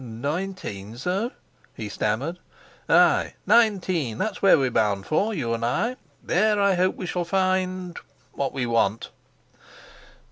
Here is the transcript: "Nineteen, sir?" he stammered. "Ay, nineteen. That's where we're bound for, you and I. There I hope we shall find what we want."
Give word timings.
"Nineteen, 0.03 0.97
sir?" 0.97 1.29
he 1.75 1.87
stammered. 1.87 2.39
"Ay, 2.89 3.35
nineteen. 3.45 4.17
That's 4.17 4.41
where 4.41 4.57
we're 4.57 4.71
bound 4.71 5.05
for, 5.05 5.31
you 5.31 5.53
and 5.53 5.63
I. 5.63 5.95
There 6.23 6.59
I 6.59 6.73
hope 6.73 6.95
we 6.95 7.05
shall 7.05 7.23
find 7.23 7.95
what 8.33 8.51
we 8.51 8.65
want." 8.65 9.11